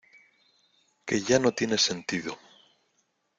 [1.05, 2.35] que ya no tiene sentido